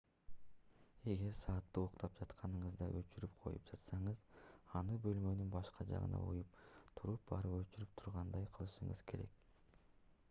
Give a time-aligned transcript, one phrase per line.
[1.15, 4.25] эгер саатты уктап жатканыңызда өчүрүп коюп жатсаңыз
[4.81, 6.59] аны бөлмөнүн башка жагына коюп
[7.03, 9.41] туруп барып өчүрө тургандай кылышыңыз керек